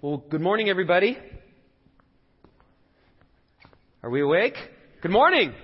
[0.00, 1.16] Well, good morning, everybody.
[4.02, 4.54] Are we awake?
[5.00, 5.54] Good morning.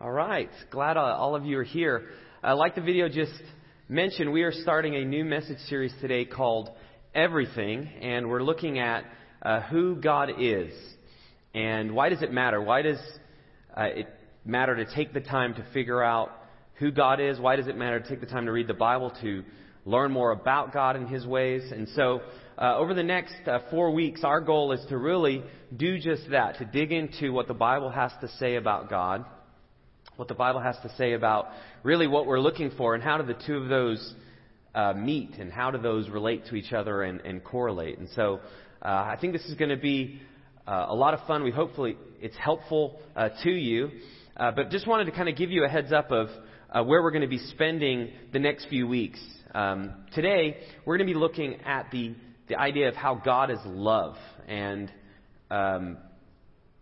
[0.00, 0.50] All right.
[0.70, 2.08] Glad uh, all of you are here.
[2.42, 3.30] Like the video just
[3.88, 6.70] mentioned, we are starting a new message series today called
[7.14, 9.04] Everything, and we're looking at
[9.42, 10.72] uh, who God is
[11.54, 12.60] and why does it matter?
[12.60, 12.98] Why does
[13.76, 14.08] uh, it
[14.44, 16.30] matter to take the time to figure out
[16.74, 17.38] who God is?
[17.38, 19.44] Why does it matter to take the time to read the Bible to
[19.84, 21.70] learn more about God and His ways?
[21.72, 22.20] And so
[22.58, 25.42] uh, over the next uh, four weeks, our goal is to really
[25.76, 29.24] do just that, to dig into what the Bible has to say about God,
[30.16, 31.48] what the Bible has to say about
[31.82, 34.14] really what we're looking for, and how do the two of those
[34.74, 37.98] uh, meet, and how do those relate to each other and, and correlate.
[37.98, 38.40] And so
[38.82, 40.20] uh, I think this is going to be
[40.66, 41.42] uh, a lot of fun.
[41.42, 43.90] We hopefully it's helpful uh, to you.
[44.36, 46.28] but just wanted to kind of give you a heads up of
[46.86, 49.20] where we're going to be spending the next few weeks.
[49.54, 50.56] Um, today,
[50.86, 52.14] we're going to be looking at the
[52.48, 54.16] the idea of how God is love
[54.48, 54.90] and
[55.50, 55.98] um,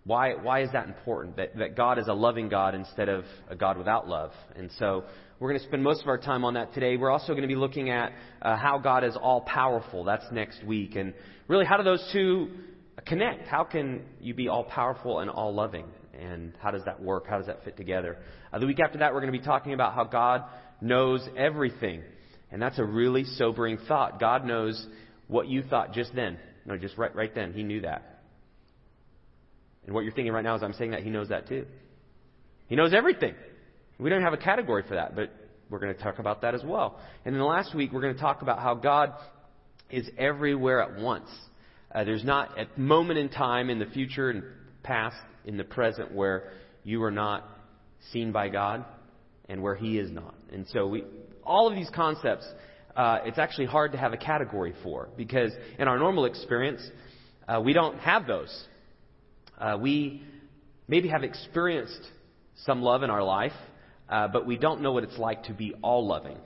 [0.05, 1.37] why why is that important?
[1.37, 4.31] That that God is a loving God instead of a God without love.
[4.55, 5.03] And so
[5.41, 6.97] we're going to spend most of our time on that today.
[6.97, 10.05] We're also going to be looking at uh, how God is all powerful.
[10.05, 11.13] That's next week, and
[11.49, 12.51] really how do those two
[13.05, 13.49] connect?
[13.49, 15.87] How can you be all powerful and all loving?
[16.17, 17.27] And how does that work?
[17.29, 18.19] How does that fit together?
[18.53, 20.45] Uh, the week after that, we're going to be talking about how God
[20.81, 22.03] knows everything.
[22.51, 24.19] And that's a really sobering thought.
[24.19, 24.87] God knows
[25.29, 26.39] what you thought just then.
[26.67, 27.53] No, just right, right then.
[27.53, 28.23] He knew that.
[29.85, 31.67] And what you're thinking right now is I'm saying that, he knows that too.
[32.67, 33.35] He knows everything.
[33.99, 35.31] We don't have a category for that, but
[35.69, 36.99] we're going to talk about that as well.
[37.25, 39.13] And then last week, we're going to talk about how God
[39.91, 41.29] is everywhere at once.
[41.93, 44.45] Uh, there's not a moment in time in the future and
[44.83, 46.53] past, in the present, where
[46.85, 47.49] you are not
[48.13, 48.85] seen by God
[49.49, 50.35] and where He is not.
[50.53, 51.05] And so we,
[51.45, 52.47] all of these concepts
[52.97, 56.83] uh, it's actually hard to have a category for because in our normal experience,
[57.47, 58.65] uh, we don't have those.
[59.59, 60.23] Uh, we
[60.89, 62.01] maybe have experienced
[62.65, 63.53] some love in our life,
[64.09, 66.37] uh, but we don't know what it's like to be all loving.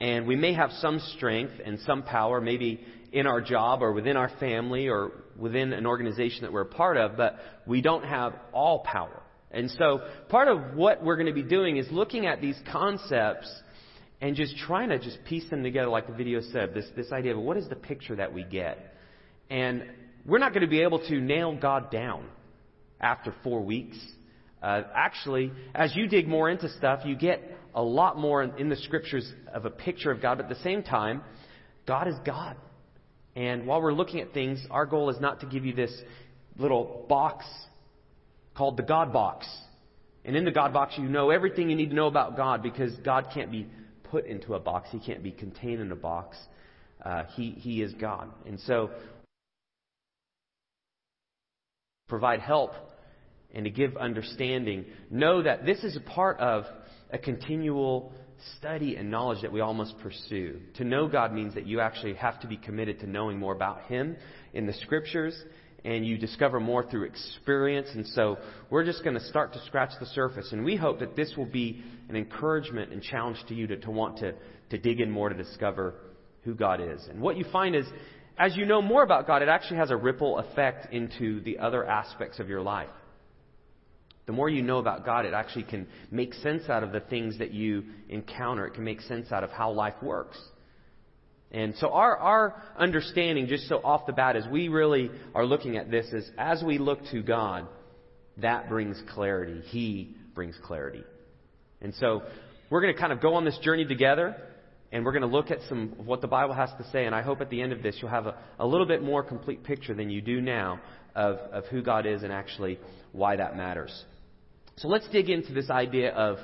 [0.00, 2.80] And we may have some strength and some power, maybe
[3.12, 6.96] in our job or within our family or within an organization that we're a part
[6.96, 9.22] of, but we don't have all power.
[9.50, 13.52] And so part of what we're going to be doing is looking at these concepts
[14.24, 17.36] and just trying to just piece them together, like the video said, this, this idea
[17.36, 18.96] of what is the picture that we get.
[19.50, 19.84] And
[20.24, 22.24] we're not going to be able to nail God down
[22.98, 23.98] after four weeks.
[24.62, 27.42] Uh, actually, as you dig more into stuff, you get
[27.74, 30.64] a lot more in, in the scriptures of a picture of God, but at the
[30.64, 31.20] same time,
[31.86, 32.56] God is God.
[33.36, 35.94] And while we're looking at things, our goal is not to give you this
[36.56, 37.44] little box
[38.56, 39.46] called the God box.
[40.24, 42.96] And in the God box, you know everything you need to know about God because
[43.04, 43.66] God can't be
[44.14, 44.88] put into a box.
[44.92, 46.36] He can't be contained in a box.
[47.04, 48.30] Uh, he, he is God.
[48.46, 48.90] And so,
[52.06, 52.70] provide help
[53.52, 54.84] and to give understanding.
[55.10, 56.62] Know that this is a part of
[57.10, 58.12] a continual
[58.56, 60.60] study and knowledge that we all must pursue.
[60.76, 63.82] To know God means that you actually have to be committed to knowing more about
[63.86, 64.16] Him
[64.52, 65.34] in the Scriptures
[65.84, 67.88] and you discover more through experience.
[67.92, 68.38] And so
[68.70, 70.50] we're just going to start to scratch the surface.
[70.52, 73.90] And we hope that this will be an encouragement and challenge to you to, to
[73.90, 74.34] want to,
[74.70, 75.94] to dig in more to discover
[76.42, 77.06] who God is.
[77.08, 77.86] And what you find is,
[78.38, 81.84] as you know more about God, it actually has a ripple effect into the other
[81.84, 82.90] aspects of your life.
[84.26, 87.38] The more you know about God, it actually can make sense out of the things
[87.38, 88.66] that you encounter.
[88.66, 90.38] It can make sense out of how life works.
[91.50, 95.76] And so our, our understanding, just so off the bat, as we really are looking
[95.76, 97.68] at this, is as we look to God,
[98.38, 99.60] that brings clarity.
[99.66, 101.04] He brings clarity.
[101.80, 102.22] And so
[102.70, 104.36] we're going to kind of go on this journey together,
[104.90, 107.06] and we're going to look at some of what the Bible has to say.
[107.06, 109.22] And I hope at the end of this you'll have a, a little bit more
[109.22, 110.80] complete picture than you do now
[111.14, 112.80] of, of who God is and actually
[113.12, 114.04] why that matters.
[114.76, 116.38] So let's dig into this idea of,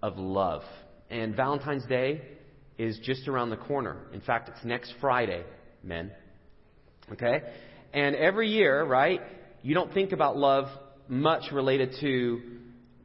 [0.00, 0.62] of love.
[1.10, 2.22] And Valentine's Day
[2.78, 3.96] is just around the corner.
[4.12, 5.44] In fact, it's next Friday,
[5.82, 6.10] men.
[7.12, 7.40] Okay?
[7.92, 9.20] And every year, right,
[9.62, 10.66] you don't think about love
[11.08, 12.42] much related to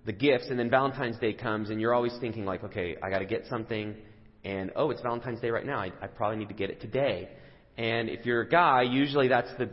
[0.06, 3.20] the gifts, and then Valentine's Day comes, and you're always thinking, like, okay, I got
[3.20, 3.96] to get something,
[4.44, 5.80] and oh, it's Valentine's Day right now.
[5.80, 7.30] I, I probably need to get it today.
[7.78, 9.70] And if you're a guy, usually that's the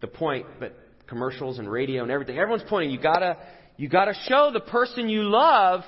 [0.00, 0.46] the point.
[0.58, 0.76] But
[1.06, 2.90] commercials and radio and everything, everyone's pointing.
[2.90, 3.36] You gotta
[3.76, 5.82] you gotta show the person you love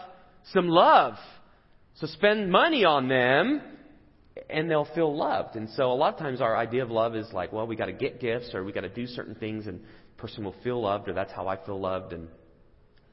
[0.53, 1.14] some love.
[2.00, 3.61] So spend money on them
[4.49, 5.56] and they'll feel loved.
[5.56, 7.87] And so a lot of times our idea of love is like, well, we got
[7.87, 10.81] to get gifts or we got to do certain things and the person will feel
[10.81, 12.14] loved or that's how I feel loved.
[12.14, 12.29] And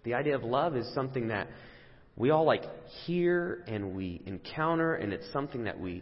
[0.05, 1.49] the idea of love is something that
[2.15, 2.63] we all like
[3.05, 6.01] hear and we encounter and it's something that we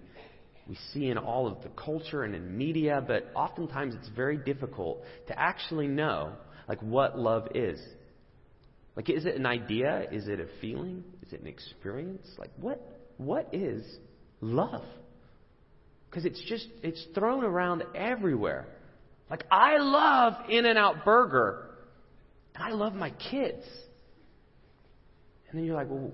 [0.68, 5.04] we see in all of the culture and in media, but oftentimes it's very difficult
[5.28, 6.34] to actually know
[6.68, 7.80] like what love is.
[8.96, 10.08] Like is it an idea?
[10.12, 11.04] Is it a feeling?
[11.26, 12.28] Is it an experience?
[12.38, 12.82] Like what
[13.18, 13.84] what is
[14.42, 14.86] love?
[16.10, 18.68] Because it's just it's thrown around everywhere.
[19.30, 21.70] Like I love In-N-Out Burger.
[22.54, 23.64] And I love my kids.
[25.50, 26.14] And then you're like, well,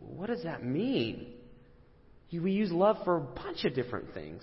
[0.00, 1.34] what does that mean?
[2.32, 4.42] We use love for a bunch of different things.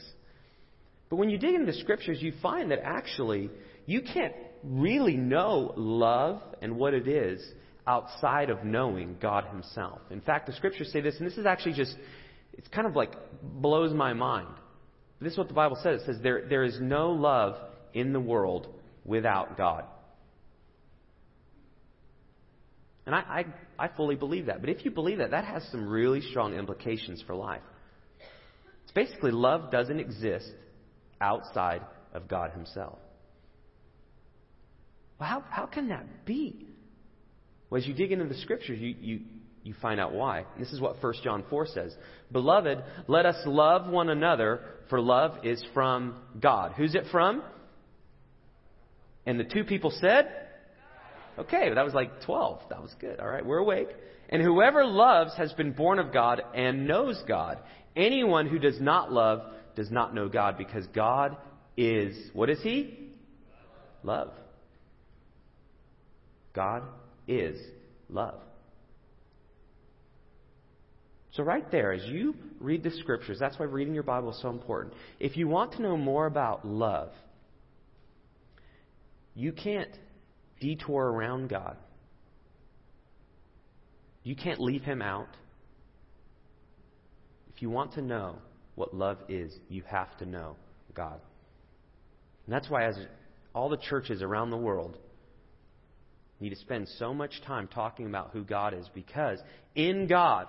[1.10, 3.50] But when you dig into the scriptures, you find that actually
[3.86, 7.44] you can't really know love and what it is
[7.86, 10.00] outside of knowing God Himself.
[10.10, 11.96] In fact, the scriptures say this, and this is actually just,
[12.54, 13.12] it's kind of like
[13.44, 14.48] blows my mind.
[15.20, 16.02] This is what the Bible says.
[16.02, 17.58] It says, there, there is no love
[17.94, 18.68] in the world
[19.06, 19.84] without God.
[23.06, 23.20] And I,
[23.78, 24.62] I, I fully believe that.
[24.62, 27.62] But if you believe that, that has some really strong implications for life.
[28.84, 30.50] It's basically love doesn't exist
[31.20, 31.82] outside
[32.14, 33.00] of God Himself.
[35.24, 36.68] How, how can that be?
[37.70, 39.20] Well, as you dig into the scriptures, you, you,
[39.64, 40.46] you find out why.
[40.60, 41.96] This is what 1 John 4 says.
[42.32, 46.74] Beloved, let us love one another, for love is from God.
[46.78, 47.42] Who's it from?
[49.26, 50.28] And the two people said,
[51.38, 52.62] Okay, that was like 12.
[52.70, 53.20] That was good.
[53.20, 53.88] All right, we're awake.
[54.30, 57.60] And whoever loves has been born of God and knows God.
[57.96, 59.42] Anyone who does not love
[59.76, 61.38] does not know God because God
[61.76, 63.10] is, what is He?
[64.04, 64.32] Love.
[66.54, 66.84] God
[67.28, 67.60] is
[68.10, 68.40] love.
[71.32, 74.50] So, right there, as you read the scriptures, that's why reading your Bible is so
[74.50, 74.94] important.
[75.20, 77.10] If you want to know more about love,
[79.34, 79.90] you can't
[80.62, 81.76] detour around God.
[84.24, 85.28] You can't leave him out.
[87.56, 88.38] If you want to know
[88.76, 90.56] what love is, you have to know
[90.94, 91.20] God.
[92.46, 92.98] And that's why, as
[93.56, 94.98] all the churches around the world
[96.44, 99.40] need to spend so much time talking about who God is, because
[99.76, 100.48] in God,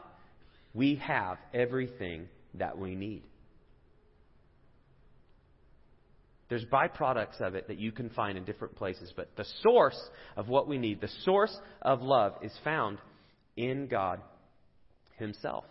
[0.75, 3.23] we have everything that we need.
[6.49, 9.99] There's byproducts of it that you can find in different places, but the source
[10.37, 12.99] of what we need, the source of love, is found
[13.57, 14.21] in God
[15.17, 15.65] Himself.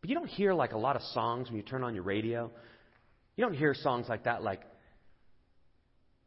[0.00, 2.50] But you don't hear like a lot of songs when you turn on your radio.
[3.36, 4.60] You don't hear songs like that, like,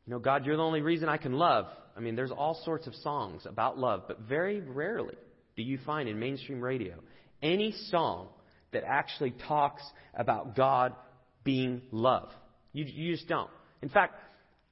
[0.10, 1.68] you know, God, you're the only reason I can love.
[1.96, 5.14] I mean, there's all sorts of songs about love, but very rarely
[5.56, 6.96] do you find in mainstream radio
[7.44, 8.30] any song
[8.72, 9.84] that actually talks
[10.16, 10.96] about God
[11.44, 12.32] being love.
[12.74, 13.52] You, you just don't.
[13.84, 14.16] In fact,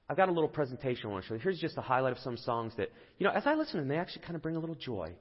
[0.10, 1.40] I've got a little presentation I want to show you.
[1.40, 3.90] Here's just a highlight of some songs that, you know, as I listen to them,
[3.90, 5.13] they actually kind of bring a little joy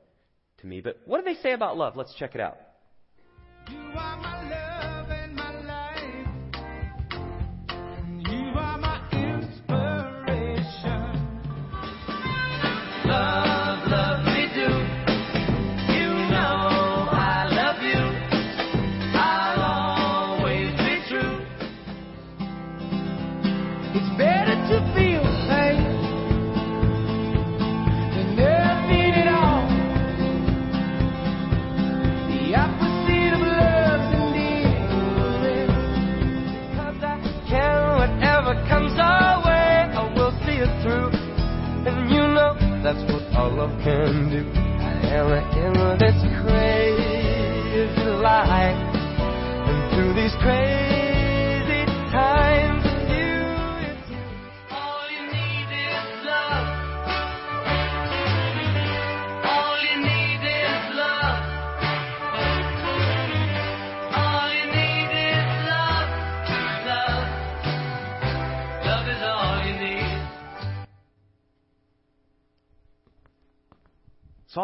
[0.62, 0.80] to me.
[0.80, 1.94] But what do they say about love?
[1.94, 2.56] Let's check it out.
[42.86, 44.46] That's what all love can do.
[44.54, 46.45] I am in this crazy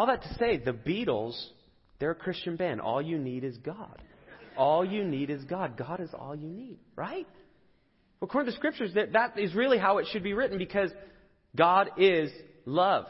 [0.03, 1.33] all that to say, the Beatles,
[1.97, 2.81] they're a Christian band.
[2.81, 4.01] All you need is God.
[4.57, 5.77] All you need is God.
[5.77, 7.25] God is all you need, right?
[8.21, 10.91] According to the scriptures, that, that is really how it should be written because
[11.55, 12.29] God is
[12.65, 13.05] love.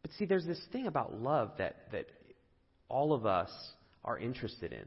[0.00, 2.06] But see, there's this thing about love that, that
[2.88, 3.50] all of us
[4.06, 4.86] are interested in.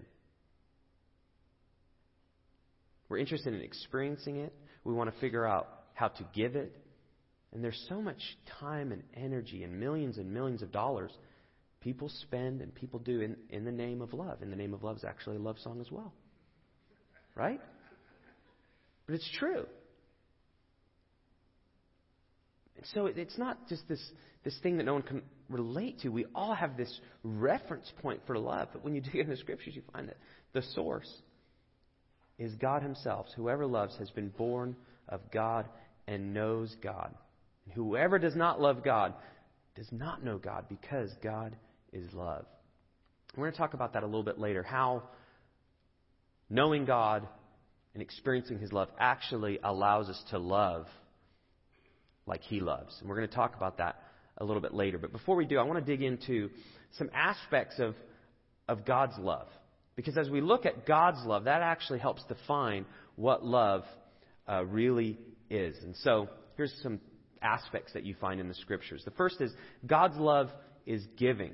[3.07, 4.51] We're interested in experiencing it.
[4.83, 6.75] We want to figure out how to give it.
[7.53, 8.19] And there's so much
[8.59, 11.11] time and energy and millions and millions of dollars
[11.81, 14.41] people spend and people do in, in the name of love.
[14.41, 16.13] And the name of love is actually a love song as well.
[17.35, 17.59] Right?
[19.05, 19.65] But it's true.
[22.93, 24.01] So it's not just this,
[24.43, 26.09] this thing that no one can relate to.
[26.09, 28.69] We all have this reference point for love.
[28.73, 30.17] But when you dig in the scriptures, you find that
[30.53, 31.09] the source
[32.39, 33.27] is God Himself.
[33.35, 34.75] Whoever loves has been born
[35.07, 35.67] of God
[36.07, 37.13] and knows God.
[37.65, 39.13] And whoever does not love God
[39.75, 41.55] does not know God because God
[41.91, 42.45] is love.
[43.35, 44.61] We're going to talk about that a little bit later.
[44.61, 45.03] How
[46.49, 47.27] knowing God
[47.93, 50.87] and experiencing His love actually allows us to love
[52.25, 52.95] like He loves.
[52.99, 54.01] And we're going to talk about that
[54.37, 54.97] a little bit later.
[54.97, 56.49] But before we do, I want to dig into
[56.97, 57.95] some aspects of,
[58.67, 59.47] of God's love.
[59.95, 63.83] Because as we look at God's love, that actually helps define what love
[64.47, 65.75] uh, really is.
[65.83, 66.99] And so here's some
[67.43, 69.03] aspects that you find in the scriptures.
[69.05, 69.51] The first is
[69.85, 70.49] God's love
[70.85, 71.53] is giving.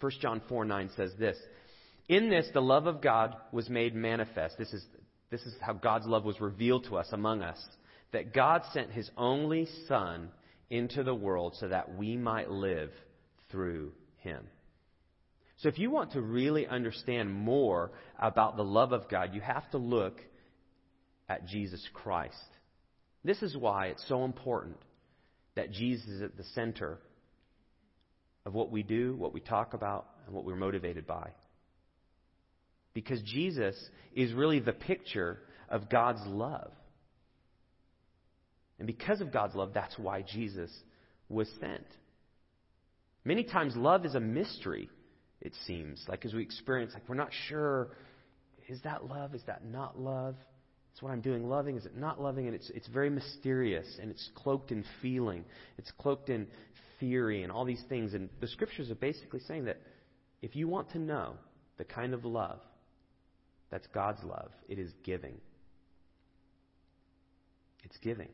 [0.00, 1.36] 1 John 4 9 says this
[2.08, 4.56] In this, the love of God was made manifest.
[4.58, 4.84] This is,
[5.30, 7.62] this is how God's love was revealed to us among us.
[8.12, 10.30] That God sent his only Son
[10.68, 12.90] into the world so that we might live
[13.50, 14.44] through him.
[15.58, 19.70] So if you want to really understand more about the love of God, you have
[19.72, 20.20] to look
[21.28, 22.34] at Jesus Christ.
[23.24, 24.76] This is why it's so important
[25.54, 26.98] that Jesus is at the center
[28.46, 31.30] of what we do, what we talk about, and what we're motivated by.
[32.94, 33.76] Because Jesus
[34.14, 36.72] is really the picture of God's love.
[38.78, 40.70] And because of God's love, that's why Jesus
[41.28, 41.86] was sent.
[43.24, 44.88] Many times, love is a mystery
[45.40, 46.04] it seems.
[46.08, 47.88] Like as we experience, like we're not sure,
[48.68, 49.34] is that love?
[49.34, 50.36] Is that not love?
[50.92, 51.76] It's what I'm doing loving.
[51.76, 52.46] Is it not loving?
[52.46, 55.44] And it's, it's very mysterious and it's cloaked in feeling.
[55.78, 56.46] It's cloaked in
[56.98, 58.14] theory and all these things.
[58.14, 59.80] And the scriptures are basically saying that
[60.42, 61.34] if you want to know
[61.78, 62.60] the kind of love
[63.70, 65.36] that's God's love, it is giving.
[67.84, 68.28] It's giving.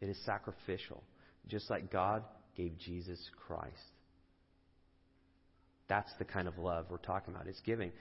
[0.00, 1.02] It is sacrificial.
[1.48, 2.22] Just like God
[2.56, 3.74] gave Jesus Christ.
[5.88, 7.46] That's the kind of love we're talking about.
[7.48, 7.92] It's giving.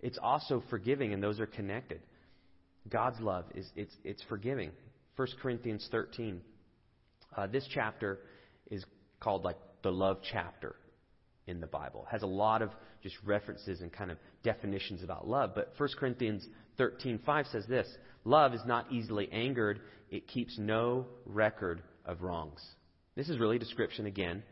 [0.00, 2.00] It's also forgiving, and those are connected.
[2.88, 4.70] God's love is it's, it's forgiving.
[5.16, 6.40] 1 Corinthians 13.
[7.36, 8.20] Uh, this chapter
[8.70, 8.84] is
[9.20, 10.76] called like the love chapter
[11.46, 12.06] in the Bible.
[12.08, 12.70] It has a lot of
[13.02, 15.54] just references and kind of definitions about love.
[15.54, 16.46] But 1 Corinthians
[16.78, 17.88] 13:5 says this:
[18.24, 22.62] Love is not easily angered; it keeps no record of wrongs.
[23.14, 24.42] This is really a description again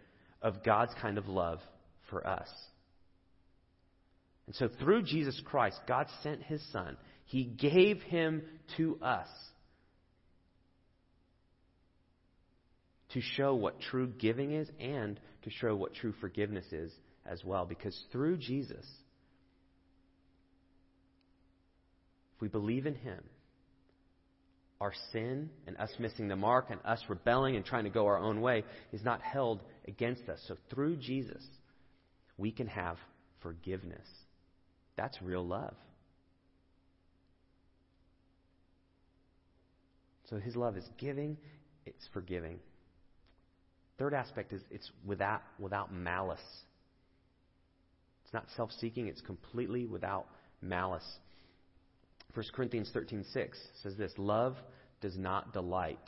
[0.43, 1.61] of God's kind of love
[2.09, 2.49] for us.
[4.47, 6.97] And so through Jesus Christ, God sent his Son.
[7.31, 8.43] He gave him
[8.77, 9.29] to us
[13.11, 16.91] to show what true giving is and to show what true forgiveness is
[17.25, 17.65] as well.
[17.67, 18.85] Because through Jesus,
[22.35, 23.23] if we believe in him,
[24.81, 28.19] our sin and us missing the mark and us rebelling and trying to go our
[28.19, 30.41] own way is not held against us.
[30.49, 31.45] So through Jesus,
[32.37, 32.97] we can have
[33.41, 34.09] forgiveness.
[34.97, 35.77] That's real love.
[40.31, 41.37] So his love is giving,
[41.85, 42.61] it's forgiving.
[43.99, 46.41] Third aspect is it's without, without malice.
[48.25, 50.27] It's not self seeking, it's completely without
[50.63, 51.05] malice.
[52.35, 53.27] 1 Corinthians 13:6
[53.83, 54.57] says this, love
[55.01, 55.99] does not delight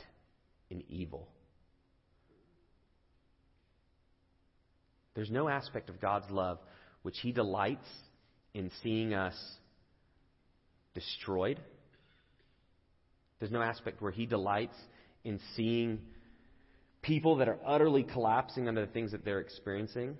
[0.69, 1.27] in evil.
[5.15, 6.59] There's no aspect of God's love
[7.01, 7.87] which he delights
[8.53, 9.35] in seeing us
[10.93, 11.59] destroyed.
[13.43, 14.77] There's no aspect where He delights
[15.25, 15.99] in seeing
[17.01, 20.15] people that are utterly collapsing under the things that they're experiencing.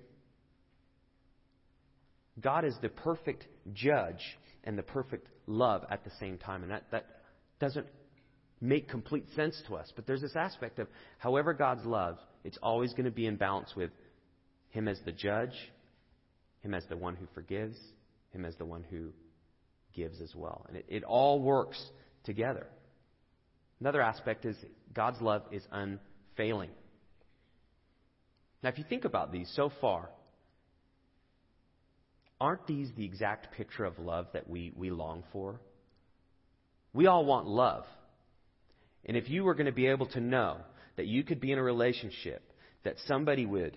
[2.38, 4.20] God is the perfect judge
[4.64, 6.64] and the perfect love at the same time.
[6.64, 7.06] And that, that
[7.60, 7.86] doesn't
[8.60, 9.90] make complete sense to us.
[9.96, 13.72] But there's this aspect of however God's love, it's always going to be in balance
[13.74, 13.90] with
[14.68, 15.54] Him as the judge,
[16.60, 17.78] Him as the one who forgives,
[18.32, 19.12] him as the one who
[19.94, 20.66] gives as well.
[20.68, 21.82] And it, it all works
[22.24, 22.66] together.
[23.84, 24.56] Another aspect is
[24.94, 26.70] God's love is unfailing.
[28.62, 30.08] Now, if you think about these so far,
[32.40, 35.60] aren't these the exact picture of love that we, we long for?
[36.94, 37.84] We all want love.
[39.04, 40.56] And if you were going to be able to know
[40.96, 43.76] that you could be in a relationship, that somebody would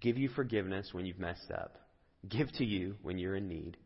[0.00, 1.78] give you forgiveness when you've messed up,
[2.28, 3.76] give to you when you're in need,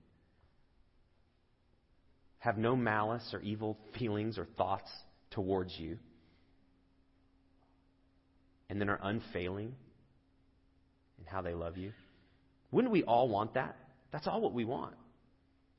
[2.40, 4.90] have no malice or evil feelings or thoughts
[5.36, 5.98] towards you,
[8.68, 9.74] and then are unfailing
[11.18, 11.92] in how they love you.
[12.72, 13.76] Wouldn't we all want that?
[14.12, 14.94] That's all what we want.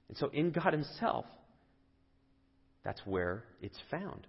[0.08, 1.26] And so in God Himself,
[2.86, 4.28] that's where it's found.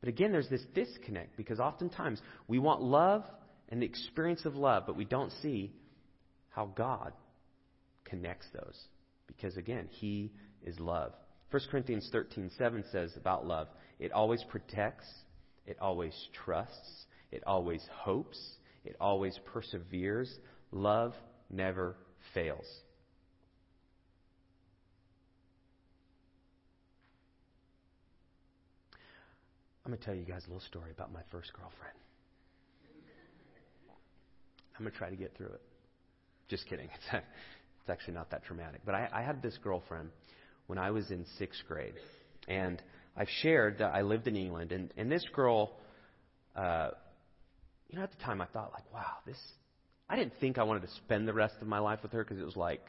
[0.00, 3.24] But again, there's this disconnect because oftentimes we want love
[3.70, 5.72] and the experience of love, but we don't see
[6.50, 7.12] how God
[8.04, 8.78] connects those.
[9.26, 11.12] Because again, He is love.
[11.50, 15.06] 1 Corinthians 13:7 says about love, it always protects,
[15.66, 18.38] it always trusts, it always hopes,
[18.84, 20.32] it always perseveres.
[20.72, 21.14] Love
[21.50, 21.96] never
[22.32, 22.66] fails.
[29.84, 31.94] I'm going to tell you guys a little story about my first girlfriend.
[34.76, 35.62] I'm going to try to get through it.
[36.48, 36.88] Just kidding.
[37.12, 37.24] It's,
[37.80, 38.80] it's actually not that traumatic.
[38.86, 40.08] But I, I had this girlfriend
[40.68, 41.92] when I was in sixth grade.
[42.48, 42.80] And
[43.16, 44.72] I've shared that I lived in England.
[44.72, 45.72] And, and this girl,
[46.56, 46.90] uh,
[47.88, 49.38] you know, at the time I thought, like, wow, this.
[50.08, 52.38] I didn't think I wanted to spend the rest of my life with her because
[52.38, 52.82] it was like,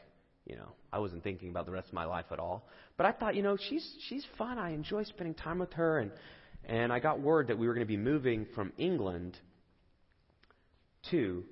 [0.46, 2.68] you know, I wasn't thinking about the rest of my life at all.
[2.96, 4.58] But I thought, you know, she's she's fun.
[4.58, 6.12] I enjoy spending time with her, and
[6.64, 9.36] and I got word that we were going to be moving from England
[11.10, 11.44] to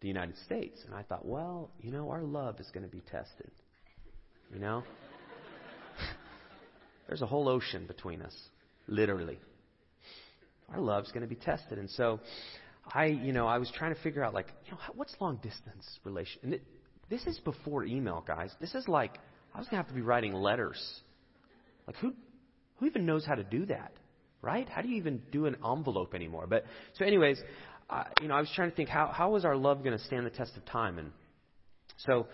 [0.00, 0.80] the United States.
[0.86, 3.50] And I thought, well, you know, our love is going to be tested.
[4.52, 4.82] You know?
[7.08, 8.36] There's a whole ocean between us,
[8.86, 9.38] literally.
[10.72, 11.78] Our love's going to be tested.
[11.78, 12.20] And so
[12.92, 15.86] I, you know, I was trying to figure out, like, you know, what's long distance
[16.04, 16.40] relation?
[16.42, 16.62] And it,
[17.08, 18.50] this is before email, guys.
[18.60, 19.18] This is like,
[19.54, 20.80] I was going to have to be writing letters.
[21.86, 22.12] Like, who,
[22.76, 23.92] who even knows how to do that?
[24.42, 24.68] Right?
[24.68, 26.46] How do you even do an envelope anymore?
[26.46, 27.42] But, so anyways,
[27.90, 30.04] uh, you know, I was trying to think how how is our love going to
[30.04, 31.10] stand the test of time, and
[32.06, 32.26] so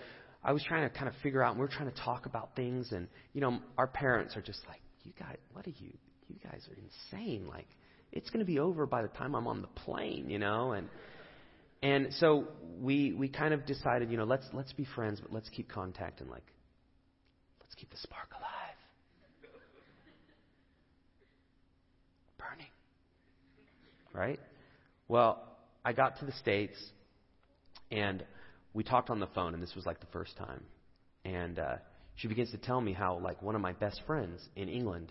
[0.44, 1.52] I was trying to kind of figure out.
[1.52, 4.60] And we are trying to talk about things, and you know, our parents are just
[4.68, 5.92] like, "You guys, what are you?
[6.28, 7.46] You guys are insane!
[7.48, 7.66] Like,
[8.12, 10.88] it's going to be over by the time I'm on the plane, you know." And
[11.82, 12.48] and so
[12.80, 16.20] we we kind of decided, you know, let's let's be friends, but let's keep contact
[16.20, 16.46] and like,
[17.60, 18.76] let's keep the spark alive.
[22.38, 22.66] Burning,
[24.12, 24.40] right?
[25.08, 25.42] Well,
[25.84, 26.76] I got to the States
[27.90, 28.24] and
[28.74, 30.62] we talked on the phone, and this was like the first time.
[31.24, 31.76] And uh,
[32.16, 35.10] she begins to tell me how, like, one of my best friends in England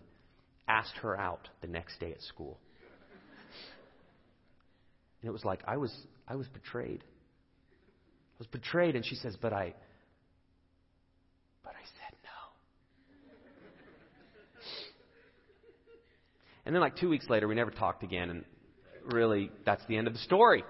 [0.67, 2.59] asked her out the next day at school.
[5.21, 5.95] And it was like I was
[6.27, 7.01] I was betrayed.
[7.01, 9.73] I was betrayed, and she says, "But I,
[11.63, 12.51] but I said no."
[16.65, 18.43] And then, like two weeks later, we never talked again, and
[19.13, 20.65] really, that's the end of the story.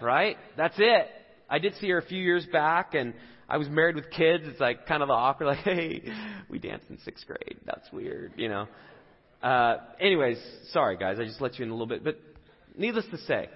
[0.00, 0.38] Right?
[0.56, 1.06] That's it.
[1.54, 3.14] I did see her a few years back, and
[3.48, 4.42] I was married with kids.
[4.44, 6.02] It's like kind of awkward, like, hey,
[6.48, 7.60] we danced in sixth grade.
[7.64, 8.66] That's weird, you know.
[9.40, 10.36] Uh, anyways,
[10.72, 12.18] sorry guys, I just let you in a little bit, but
[12.76, 13.48] needless to say,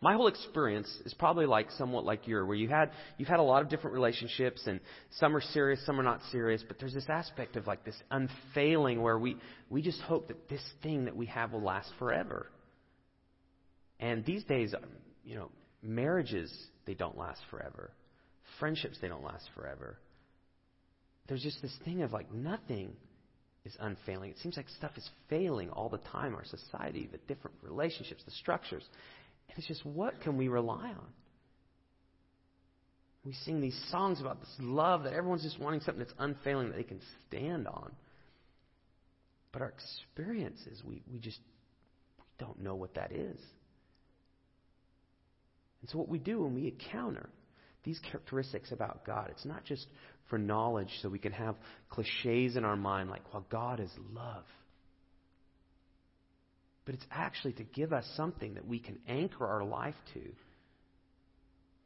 [0.00, 3.42] my whole experience is probably like somewhat like your, where you had you've had a
[3.42, 4.78] lot of different relationships, and
[5.18, 6.62] some are serious, some are not serious.
[6.68, 9.38] But there's this aspect of like this unfailing, where we
[9.70, 12.46] we just hope that this thing that we have will last forever.
[13.98, 14.72] And these days,
[15.24, 15.50] you know,
[15.82, 16.52] marriages
[16.86, 17.90] they don't last forever,
[18.58, 19.98] friendships they don't last forever.
[21.28, 22.92] There's just this thing of like nothing
[23.64, 24.30] is unfailing.
[24.30, 26.34] It seems like stuff is failing all the time.
[26.34, 28.82] Our society, the different relationships, the structures.
[29.48, 31.06] And it's just what can we rely on?
[33.24, 36.76] We sing these songs about this love that everyone's just wanting something that's unfailing that
[36.76, 37.92] they can stand on.
[39.52, 41.40] But our experience is we, we just
[42.18, 43.38] we don't know what that is.
[45.80, 47.28] And so what we do when we encounter
[47.84, 49.86] these characteristics about God, it's not just
[50.28, 51.56] for knowledge so we can have
[51.88, 54.44] cliches in our mind like, well, God is love
[56.88, 60.22] but it's actually to give us something that we can anchor our life to.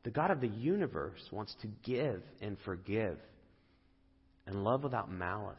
[0.04, 3.18] The God of the universe wants to give and forgive
[4.46, 5.58] and love without malice.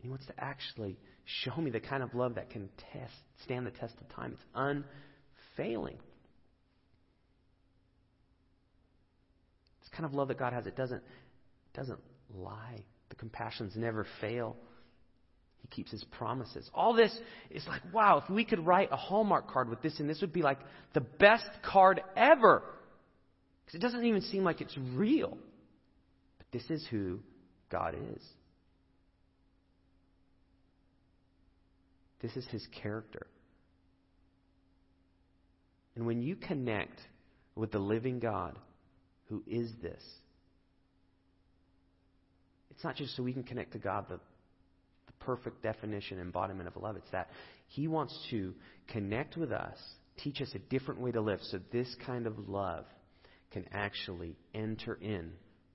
[0.00, 0.98] He wants to actually
[1.44, 4.32] show me the kind of love that can test, stand the test of time.
[4.32, 4.44] It's
[5.58, 5.96] unfailing.
[9.80, 11.02] This kind of love that God has, it doesn't,
[11.74, 11.98] doesn't
[12.34, 12.82] lie.
[13.10, 14.56] The compassions never fail.
[15.62, 16.70] He keeps his promises.
[16.72, 17.16] All this
[17.50, 20.32] is like, wow, if we could write a Hallmark card with this, and this would
[20.32, 20.58] be like
[20.94, 22.62] the best card ever.
[23.64, 25.36] Because it doesn't even seem like it's real.
[26.38, 27.20] But this is who
[27.70, 28.22] God is.
[32.20, 33.26] This is his character.
[35.98, 37.00] And when you connect
[37.56, 38.56] with the living God
[39.24, 40.00] who is this,
[42.70, 44.20] it's not just so we can connect to God, the
[45.18, 46.94] perfect definition, embodiment of love.
[46.94, 47.30] It's that
[47.66, 48.54] He wants to
[48.86, 49.76] connect with us,
[50.18, 52.84] teach us a different way to live, so this kind of love
[53.50, 55.32] can actually enter in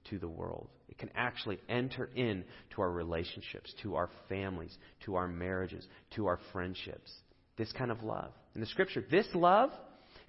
[0.09, 0.69] to the world.
[0.87, 6.27] It can actually enter in to our relationships, to our families, to our marriages, to
[6.27, 7.11] our friendships.
[7.57, 8.31] This kind of love.
[8.55, 9.71] In the scripture, this love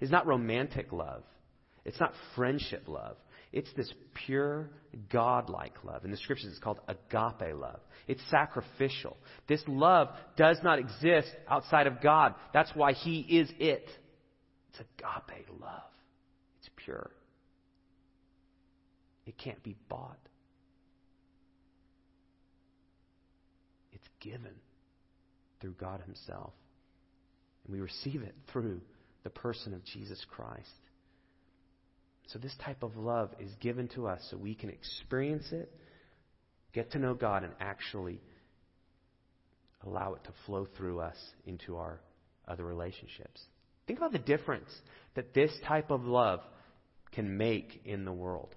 [0.01, 1.23] is not romantic love.
[1.85, 3.17] It's not friendship love.
[3.51, 3.93] It's this
[4.25, 4.69] pure,
[5.11, 6.03] God-like love.
[6.03, 7.79] In the scriptures, it's called agape love.
[8.07, 9.15] It's sacrificial.
[9.47, 12.35] This love does not exist outside of God.
[12.53, 13.87] That's why He is it.
[14.69, 15.83] It's agape love.
[16.59, 17.11] It's pure.
[19.25, 20.19] It can't be bought.
[23.93, 24.53] It's given
[25.61, 26.51] through God Himself.
[27.65, 28.81] And we receive it through
[29.25, 30.69] the person of Jesus Christ.
[32.27, 35.71] So, this type of love is given to us so we can experience it,
[36.73, 38.21] get to know God, and actually
[39.85, 41.99] allow it to flow through us into our
[42.47, 43.41] other relationships.
[43.87, 44.69] Think about the difference
[45.15, 46.39] that this type of love
[47.11, 48.53] can make in the world.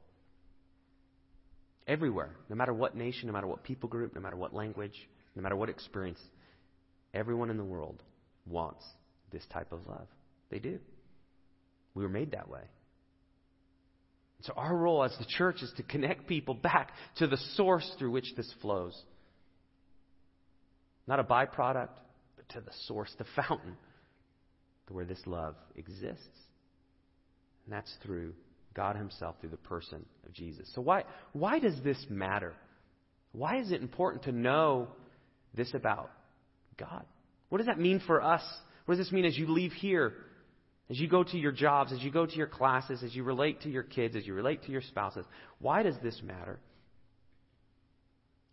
[1.87, 5.43] Everywhere, no matter what nation, no matter what people group, no matter what language, no
[5.43, 6.21] matter what experience,
[7.15, 8.03] everyone in the world
[8.47, 8.85] wants
[9.33, 10.09] this type of love.
[10.51, 10.79] They do.
[11.95, 12.63] We were made that way.
[14.43, 18.13] So, our role as the church is to connect people back to the source through
[18.13, 18.97] which this flows.
[21.09, 21.89] Not a byproduct,
[22.37, 23.77] but to the source, the fountain,
[24.87, 26.23] to where this love exists.
[27.65, 28.33] And that's through
[28.75, 30.71] God Himself, through the person of Jesus.
[30.73, 32.55] So, why, why does this matter?
[33.33, 34.89] Why is it important to know
[35.53, 36.13] this about
[36.79, 37.05] God?
[37.49, 38.43] What does that mean for us?
[38.85, 40.15] What does this mean as you leave here?
[40.91, 43.63] As you go to your jobs, as you go to your classes, as you relate
[43.63, 45.27] to your kids, as you relate to your spouses,
[45.59, 46.59] why does this matter?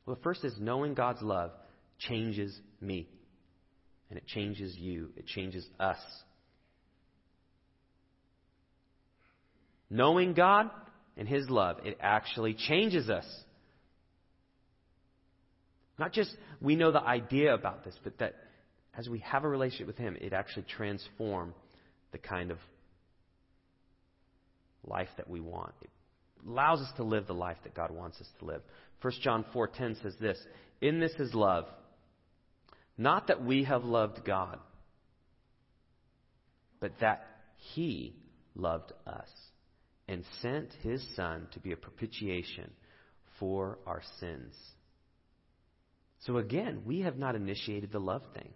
[0.06, 1.52] Well, the first is knowing God's love
[1.98, 3.08] changes me.
[4.10, 5.10] And it changes you.
[5.16, 5.98] It changes us.
[9.90, 10.70] Knowing God
[11.18, 13.26] and His love, it actually changes us.
[15.98, 18.36] Not just we know the idea about this, but that
[18.98, 21.56] as we have a relationship with Him, it actually transforms
[22.16, 22.58] the kind of
[24.86, 25.74] life that we want.
[25.82, 25.90] It
[26.48, 28.62] allows us to live the life that God wants us to live.
[29.02, 30.42] 1 John 4:10 says this,
[30.80, 31.70] "In this is love,
[32.98, 34.62] not that we have loved God,
[36.80, 38.16] but that he
[38.56, 39.52] loved us
[40.08, 42.74] and sent his son to be a propitiation
[43.40, 44.56] for our sins."
[46.20, 48.54] So again, we have not initiated the love thing.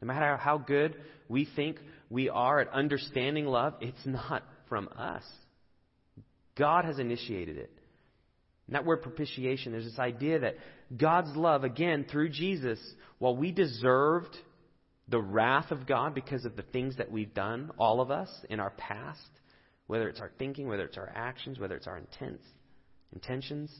[0.00, 0.96] No matter how good
[1.28, 5.24] we think we are at understanding love, it's not from us.
[6.56, 7.70] God has initiated it.
[8.66, 10.56] And that word propitiation, there's this idea that
[10.96, 12.78] God's love, again, through Jesus,
[13.18, 14.36] while we deserved
[15.08, 18.60] the wrath of God because of the things that we've done, all of us, in
[18.60, 19.20] our past,
[19.86, 22.44] whether it's our thinking, whether it's our actions, whether it's our intents,
[23.12, 23.72] intentions,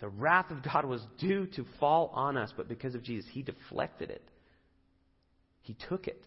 [0.00, 3.42] the wrath of God was due to fall on us, but because of Jesus, He
[3.42, 4.22] deflected it.
[5.62, 6.22] He took it.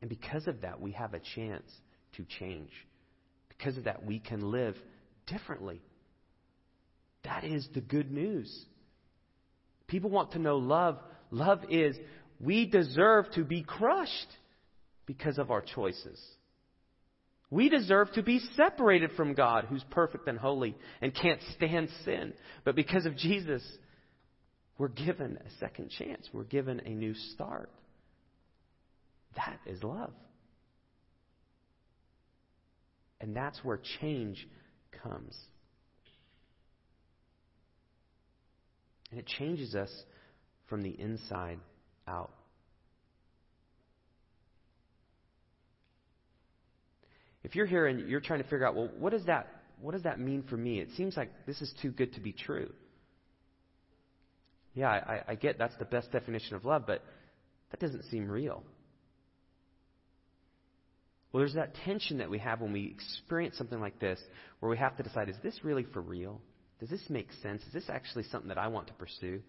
[0.00, 1.70] And because of that, we have a chance
[2.16, 2.70] to change.
[3.48, 4.76] Because of that, we can live
[5.26, 5.82] differently.
[7.24, 8.64] That is the good news.
[9.86, 10.98] People want to know love.
[11.30, 11.96] Love is
[12.40, 14.10] we deserve to be crushed
[15.04, 16.18] because of our choices.
[17.50, 22.32] We deserve to be separated from God, who's perfect and holy and can't stand sin.
[22.64, 23.62] But because of Jesus,
[24.80, 26.26] we're given a second chance.
[26.32, 27.68] We're given a new start.
[29.36, 30.14] That is love.
[33.20, 34.48] And that's where change
[35.02, 35.36] comes.
[39.10, 39.90] And it changes us
[40.70, 41.58] from the inside
[42.08, 42.30] out.
[47.44, 49.46] If you're here and you're trying to figure out, well, what does that
[49.82, 50.78] what does that mean for me?
[50.78, 52.70] It seems like this is too good to be true.
[54.74, 57.02] Yeah, I, I get that's the best definition of love, but
[57.70, 58.62] that doesn't seem real.
[61.32, 64.20] Well, there's that tension that we have when we experience something like this,
[64.58, 66.40] where we have to decide is this really for real?
[66.80, 67.62] Does this make sense?
[67.62, 69.40] Is this actually something that I want to pursue?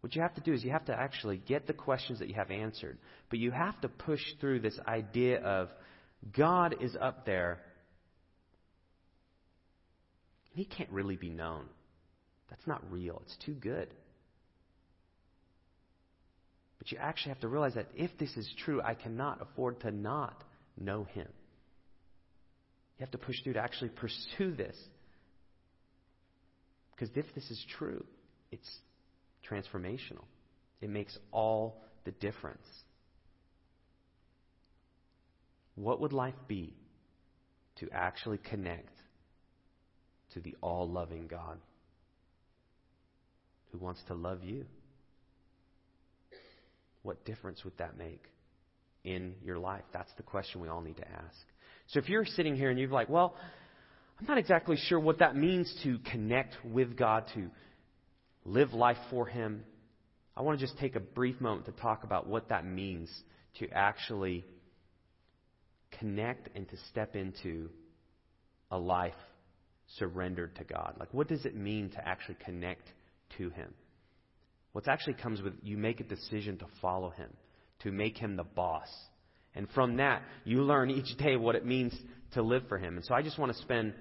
[0.00, 2.34] What you have to do is you have to actually get the questions that you
[2.34, 2.98] have answered,
[3.30, 5.68] but you have to push through this idea of
[6.36, 7.60] God is up there.
[10.54, 11.66] He can't really be known.
[12.50, 13.22] That's not real.
[13.24, 13.94] It's too good.
[16.82, 19.92] But you actually have to realize that if this is true, I cannot afford to
[19.92, 20.42] not
[20.76, 21.28] know Him.
[22.98, 24.76] You have to push through to actually pursue this.
[26.90, 28.04] Because if this is true,
[28.50, 28.68] it's
[29.48, 30.24] transformational.
[30.80, 32.66] It makes all the difference.
[35.76, 36.74] What would life be
[37.76, 38.98] to actually connect
[40.34, 41.58] to the all loving God
[43.70, 44.64] who wants to love you?
[47.02, 48.22] What difference would that make
[49.04, 49.82] in your life?
[49.92, 51.46] That's the question we all need to ask.
[51.88, 53.34] So if you're sitting here and you're like, well,
[54.20, 57.50] I'm not exactly sure what that means to connect with God, to
[58.44, 59.64] live life for Him,
[60.36, 63.10] I want to just take a brief moment to talk about what that means
[63.58, 64.44] to actually
[65.98, 67.68] connect and to step into
[68.70, 69.12] a life
[69.98, 70.94] surrendered to God.
[70.98, 72.88] Like, what does it mean to actually connect
[73.38, 73.74] to Him?
[74.72, 77.28] What actually comes with you make a decision to follow Him,
[77.82, 78.88] to make Him the boss.
[79.54, 81.94] And from that, you learn each day what it means
[82.32, 82.96] to live for Him.
[82.96, 83.92] And so I just want to spend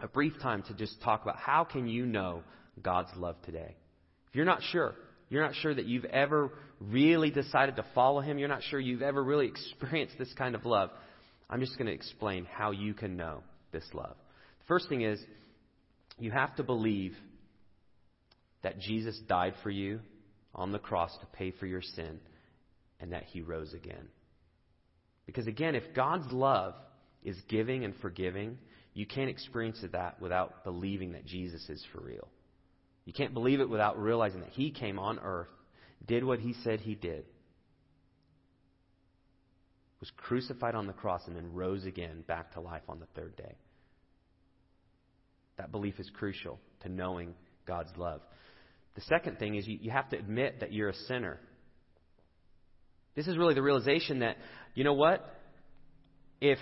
[0.00, 2.42] a brief time to just talk about how can you know
[2.82, 3.74] God's love today?
[4.28, 4.94] If you're not sure,
[5.28, 9.02] you're not sure that you've ever really decided to follow Him, you're not sure you've
[9.02, 10.90] ever really experienced this kind of love,
[11.48, 13.42] I'm just going to explain how you can know
[13.72, 14.16] this love.
[14.60, 15.20] The first thing is,
[16.18, 17.14] you have to believe
[18.62, 20.00] that Jesus died for you
[20.54, 22.18] on the cross to pay for your sin
[23.00, 24.08] and that He rose again.
[25.26, 26.74] Because again, if God's love
[27.22, 28.58] is giving and forgiving,
[28.94, 32.28] you can't experience that without believing that Jesus is for real.
[33.04, 35.48] You can't believe it without realizing that He came on earth,
[36.06, 37.24] did what He said He did,
[40.00, 43.34] was crucified on the cross, and then rose again back to life on the third
[43.36, 43.54] day.
[45.56, 47.34] That belief is crucial to knowing
[47.66, 48.20] God's love.
[48.96, 51.38] The second thing is you, you have to admit that you're a sinner.
[53.14, 54.36] This is really the realization that,
[54.74, 55.24] you know what?
[56.40, 56.58] If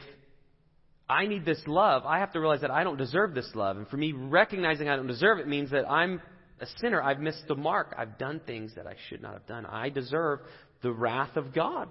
[1.09, 3.77] I need this love, I have to realize that I don't deserve this love.
[3.77, 6.21] And for me, recognizing I don't deserve it means that I'm
[6.61, 7.01] a sinner.
[7.01, 7.95] I've missed the mark.
[7.97, 9.65] I've done things that I should not have done.
[9.65, 10.41] I deserve
[10.83, 11.89] the wrath of God.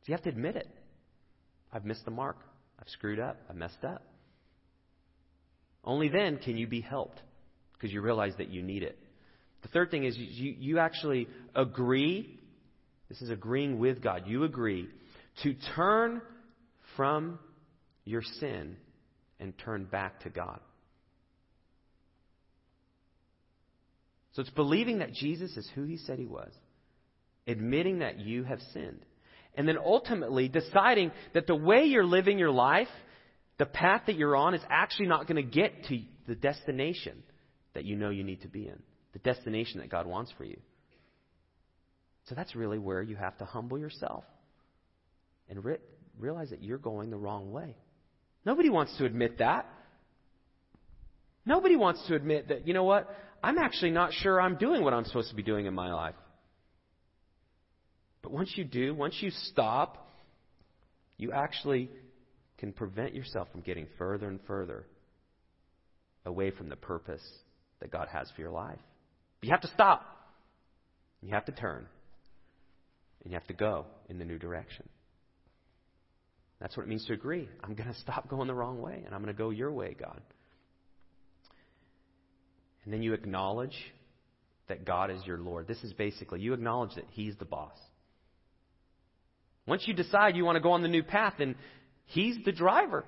[0.00, 0.68] So you have to admit it.
[1.72, 2.38] I've missed the mark.
[2.80, 3.38] I've screwed up.
[3.48, 4.02] I messed up.
[5.84, 7.20] Only then can you be helped
[7.80, 8.98] because you realize that you need it.
[9.62, 12.38] The third thing is you, you actually agree.
[13.08, 14.24] This is agreeing with God.
[14.26, 14.88] You agree
[15.42, 16.20] to turn
[16.96, 17.38] from
[18.04, 18.76] your sin
[19.38, 20.60] and turn back to God.
[24.32, 26.52] So it's believing that Jesus is who he said he was,
[27.46, 29.00] admitting that you have sinned,
[29.54, 32.88] and then ultimately deciding that the way you're living your life,
[33.58, 37.22] the path that you're on, is actually not going to get to the destination
[37.74, 38.78] that you know you need to be in,
[39.12, 40.58] the destination that God wants for you.
[42.28, 44.24] So that's really where you have to humble yourself
[45.48, 45.78] and re-
[46.18, 47.76] realize that you're going the wrong way.
[48.44, 49.66] Nobody wants to admit that.
[51.44, 53.08] Nobody wants to admit that, you know what?
[53.42, 56.14] I'm actually not sure I'm doing what I'm supposed to be doing in my life.
[58.22, 60.08] But once you do, once you stop,
[61.16, 61.90] you actually
[62.58, 64.86] can prevent yourself from getting further and further
[66.26, 67.26] away from the purpose
[67.80, 68.78] that God has for your life.
[69.40, 70.04] But you have to stop.
[71.22, 71.86] You have to turn.
[73.22, 74.88] And you have to go in the new direction.
[76.60, 77.48] That's what it means to agree.
[77.64, 79.96] I'm going to stop going the wrong way, and I'm going to go your way,
[79.98, 80.20] God.
[82.84, 83.76] And then you acknowledge
[84.68, 85.66] that God is your Lord.
[85.66, 87.76] This is basically, you acknowledge that He's the boss.
[89.66, 91.54] Once you decide you want to go on the new path, then
[92.06, 93.04] He's the driver.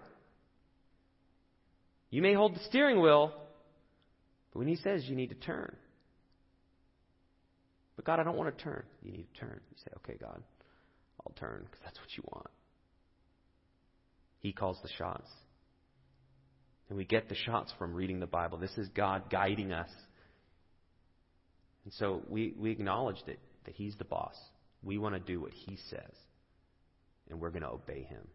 [2.10, 3.32] You may hold the steering wheel,
[4.52, 5.76] but when He says you need to turn,
[7.96, 8.84] but God, I don't want to turn.
[9.02, 9.60] You need to turn.
[9.70, 10.42] You say, okay, God,
[11.24, 12.50] I'll turn because that's what you want.
[14.40, 15.28] He calls the shots.
[16.88, 18.58] And we get the shots from reading the Bible.
[18.58, 19.88] This is God guiding us.
[21.84, 24.34] And so we, we acknowledge that, that He's the boss.
[24.82, 26.12] We want to do what He says.
[27.30, 28.26] And we're going to obey Him.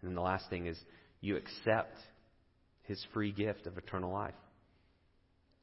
[0.00, 0.78] And then the last thing is
[1.20, 1.96] you accept
[2.88, 4.34] His free gift of eternal life.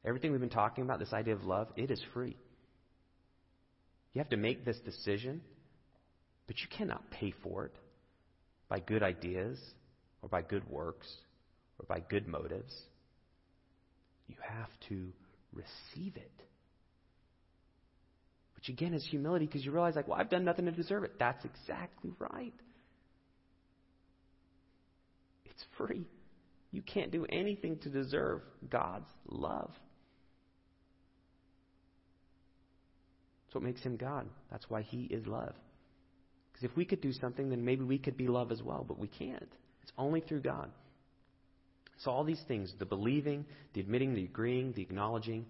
[0.04, 2.36] Everything we've been talking about, this idea of love, it is free.
[4.12, 5.42] You have to make this decision,
[6.46, 7.74] but you cannot pay for it
[8.68, 9.58] by good ideas
[10.22, 11.12] or by good works
[11.80, 12.72] or by good motives.
[14.28, 15.08] You have to
[15.52, 16.42] receive it.
[18.54, 21.18] Which again is humility because you realize, like, well, I've done nothing to deserve it.
[21.18, 22.54] That's exactly right.
[25.44, 26.06] It's free.
[26.76, 29.72] You can't do anything to deserve God's love.
[33.46, 34.26] That's what makes him God.
[34.50, 35.54] That's why he is love.
[36.52, 38.98] Because if we could do something, then maybe we could be love as well, but
[38.98, 39.52] we can't.
[39.82, 40.70] It's only through God.
[42.00, 45.46] So, all these things the believing, the admitting, the agreeing, the acknowledging,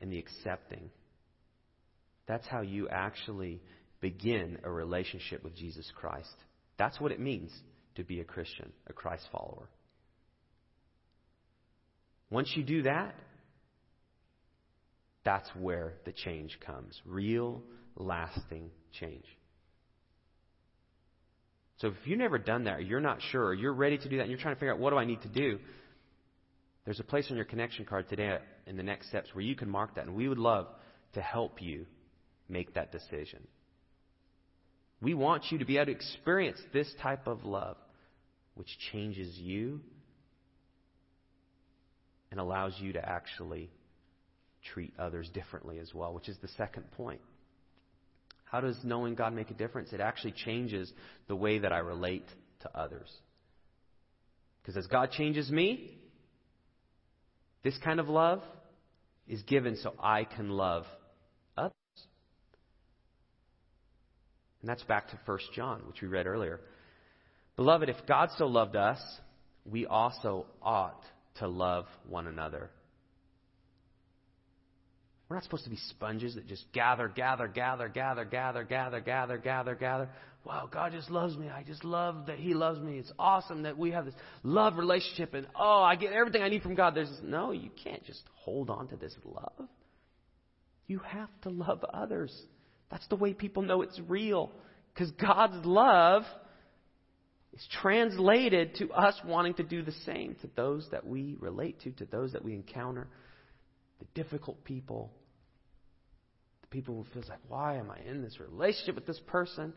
[0.00, 0.90] and the accepting
[2.26, 3.60] that's how you actually
[4.00, 6.34] begin a relationship with Jesus Christ.
[6.78, 7.52] That's what it means
[7.96, 9.68] to be a Christian, a Christ follower.
[12.32, 13.14] Once you do that,
[15.22, 17.62] that's where the change comes real,
[17.94, 19.26] lasting change.
[21.76, 24.16] So if you've never done that, or you're not sure, or you're ready to do
[24.16, 25.58] that, and you're trying to figure out what do I need to do,
[26.86, 29.68] there's a place on your connection card today in the next steps where you can
[29.68, 30.68] mark that, and we would love
[31.12, 31.84] to help you
[32.48, 33.46] make that decision.
[35.02, 37.76] We want you to be able to experience this type of love,
[38.54, 39.80] which changes you
[42.32, 43.70] and allows you to actually
[44.72, 47.20] treat others differently as well, which is the second point.
[48.44, 49.92] How does knowing God make a difference?
[49.92, 50.90] It actually changes
[51.28, 52.26] the way that I relate
[52.60, 53.08] to others.
[54.62, 55.98] Because as God changes me,
[57.62, 58.40] this kind of love
[59.28, 60.86] is given so I can love
[61.56, 61.72] others.
[64.62, 66.60] And that's back to 1 John, which we read earlier.
[67.56, 69.00] Beloved, if God so loved us,
[69.66, 71.04] we also ought
[71.36, 72.70] to love one another.
[75.28, 79.38] We're not supposed to be sponges that just gather, gather, gather, gather, gather, gather, gather,
[79.38, 80.08] gather, gather.
[80.44, 81.48] Wow, God just loves me.
[81.48, 82.98] I just love that He loves me.
[82.98, 86.62] It's awesome that we have this love relationship and oh, I get everything I need
[86.62, 86.94] from God.
[86.94, 89.68] There's no, you can't just hold on to this love.
[90.86, 92.36] You have to love others.
[92.90, 94.52] That's the way people know it's real.
[94.92, 96.24] Because God's love
[97.52, 101.90] is translated to us wanting to do the same to those that we relate to,
[101.92, 103.08] to those that we encounter,
[103.98, 105.12] the difficult people,
[106.62, 109.74] the people who feels like, why am I in this relationship with this person?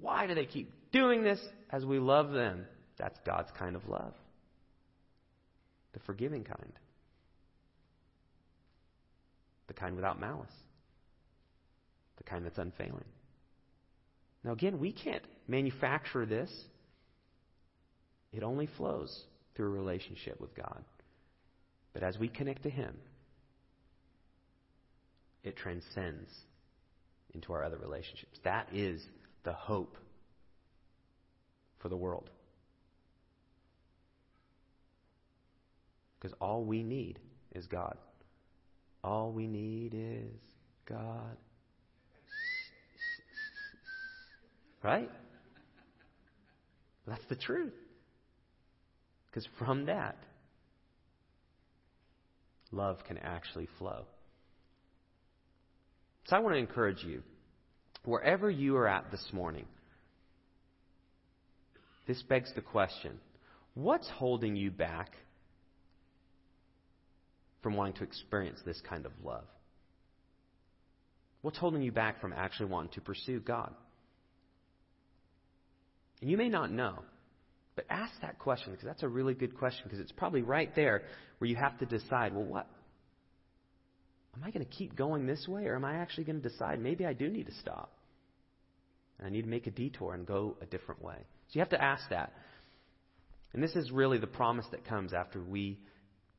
[0.00, 2.66] Why do they keep doing this as we love them?
[2.98, 4.12] That's God's kind of love.
[5.94, 6.72] The forgiving kind.
[9.68, 10.50] The kind without malice.
[12.18, 13.04] The kind that's unfailing.
[14.44, 16.50] Now, again, we can't manufacture this.
[18.32, 19.24] It only flows
[19.54, 20.84] through a relationship with God.
[21.92, 22.94] But as we connect to Him,
[25.42, 26.30] it transcends
[27.34, 28.38] into our other relationships.
[28.44, 29.02] That is
[29.44, 29.96] the hope
[31.80, 32.30] for the world.
[36.20, 37.18] Because all we need
[37.54, 37.96] is God.
[39.04, 40.32] All we need is
[40.88, 41.36] God.
[44.82, 45.10] Right?
[47.06, 47.72] That's the truth.
[49.30, 50.16] Because from that,
[52.70, 54.04] love can actually flow.
[56.26, 57.22] So I want to encourage you,
[58.04, 59.64] wherever you are at this morning,
[62.06, 63.18] this begs the question
[63.74, 65.12] what's holding you back
[67.62, 69.44] from wanting to experience this kind of love?
[71.42, 73.72] What's holding you back from actually wanting to pursue God?
[76.20, 76.98] And you may not know,
[77.76, 81.02] but ask that question because that's a really good question because it's probably right there
[81.38, 82.66] where you have to decide well, what,
[84.36, 86.80] am I going to keep going this way or am I actually going to decide
[86.80, 87.92] maybe I do need to stop?
[89.18, 91.16] And I need to make a detour and go a different way.
[91.48, 92.32] So you have to ask that.
[93.52, 95.78] And this is really the promise that comes after we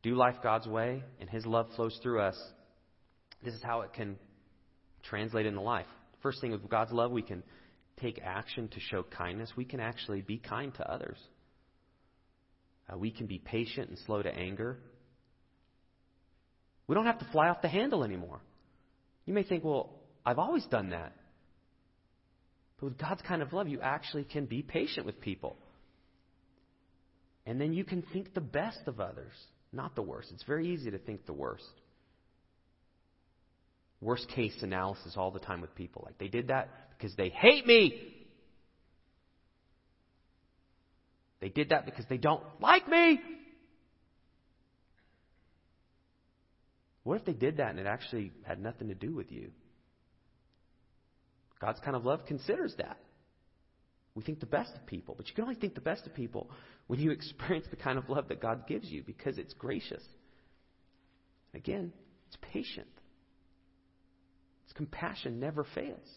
[0.03, 2.37] do life God's way and His love flows through us.
[3.43, 4.17] This is how it can
[5.03, 5.87] translate into life.
[6.21, 7.43] First thing with God's love, we can
[8.01, 9.51] take action to show kindness.
[9.55, 11.17] We can actually be kind to others.
[12.91, 14.77] Uh, we can be patient and slow to anger.
[16.87, 18.41] We don't have to fly off the handle anymore.
[19.25, 19.91] You may think, well,
[20.25, 21.13] I've always done that.
[22.79, 25.55] But with God's kind of love, you actually can be patient with people.
[27.45, 29.33] And then you can think the best of others,
[29.71, 30.31] not the worst.
[30.33, 31.63] It's very easy to think the worst.
[34.01, 36.03] Worst case analysis all the time with people.
[36.05, 38.13] Like, they did that because they hate me.
[41.39, 43.21] They did that because they don't like me.
[47.03, 49.51] What if they did that and it actually had nothing to do with you?
[51.61, 52.97] God's kind of love considers that.
[54.15, 56.49] We think the best of people, but you can only think the best of people
[56.87, 60.03] when you experience the kind of love that God gives you because it's gracious.
[61.53, 61.93] Again,
[62.27, 62.87] it's patient.
[64.65, 66.07] Its compassion never fails.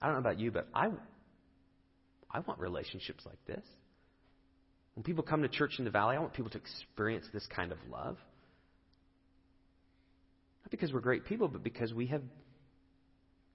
[0.00, 0.88] I don't know about you, but I,
[2.30, 3.64] I want relationships like this.
[4.94, 7.72] When people come to church in the valley, I want people to experience this kind
[7.72, 8.16] of love.
[10.62, 12.22] Not because we're great people, but because we have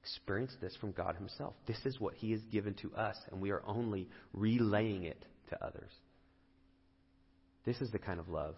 [0.03, 1.53] experienced this from God Himself.
[1.67, 5.65] This is what He has given to us, and we are only relaying it to
[5.65, 5.91] others.
[7.65, 8.55] This is the kind of love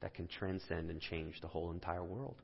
[0.00, 2.36] that can transcend and change the whole entire world.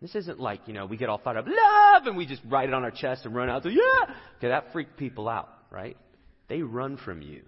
[0.00, 2.68] This isn't like, you know, we get all fired up, love, and we just write
[2.68, 3.62] it on our chest and run out.
[3.64, 4.14] So, yeah!
[4.38, 5.96] Okay, that freaked people out, right?
[6.48, 7.42] They run from you.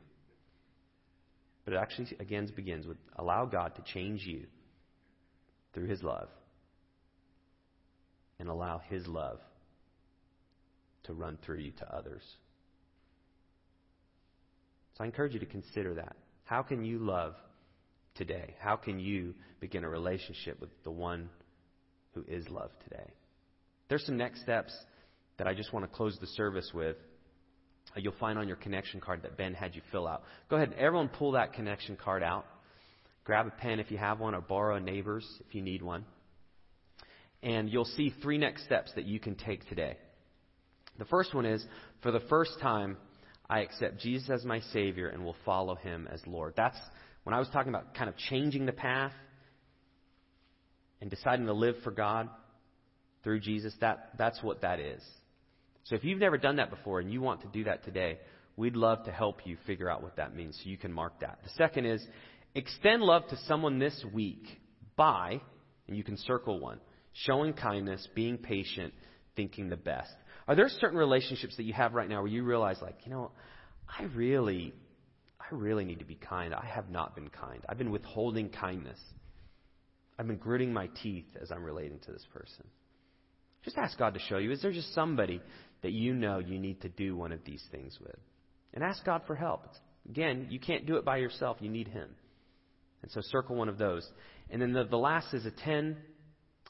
[1.65, 4.47] But it actually, again, begins with allow God to change you
[5.73, 6.29] through His love
[8.39, 9.39] and allow His love
[11.05, 12.23] to run through you to others.
[14.99, 16.17] So I encourage you to consider that.
[16.45, 17.35] How can you love
[18.15, 18.57] today?
[18.61, 21.31] How can you begin a relationship with the one
[22.15, 23.11] who is love today?
[23.89, 24.73] There's some next steps
[25.39, 26.97] that I just want to close the service with.
[27.97, 30.23] Uh, you'll find on your connection card that Ben had you fill out.
[30.49, 32.47] Go ahead, everyone pull that connection card out.
[33.25, 36.05] Grab a pen if you have one, or borrow a neighbor's if you need one.
[37.43, 39.97] And you'll see three next steps that you can take today.
[40.99, 41.65] The first one is
[42.03, 42.97] for the first time,
[43.49, 46.55] I accept Jesus as my Savior and will follow Him as Lord.
[46.57, 46.79] That's
[47.25, 49.13] when I was talking about kind of changing the path
[51.03, 52.31] and deciding to live for God
[53.25, 53.75] through Jesus.
[53.81, 55.03] That, that's what that is.
[55.85, 58.21] So if you've never done that before and you want to do that today,
[58.57, 61.41] we'd love to help you figure out what that means so you can mark that.
[61.43, 62.07] The second is
[62.55, 64.47] extend love to someone this week
[64.95, 65.41] by,
[65.89, 66.79] and you can circle one,
[67.13, 68.95] showing kindness, being patient,
[69.35, 70.13] thinking the best.
[70.47, 73.33] Are there certain relationships that you have right now where you realize, like, you know,
[73.89, 74.73] I really,
[75.41, 76.55] I really need to be kind.
[76.55, 77.65] I have not been kind.
[77.69, 78.99] I've been withholding kindness.
[80.23, 82.65] I've been gritting my teeth as I'm relating to this person.
[83.65, 84.53] Just ask God to show you.
[84.53, 85.43] Is there just somebody
[85.83, 88.15] that you know you need to do one of these things with?
[88.73, 89.65] And ask God for help.
[90.09, 91.57] Again, you can't do it by yourself.
[91.59, 92.09] You need Him.
[93.03, 94.09] And so circle one of those.
[94.49, 95.97] And then the, the last is attend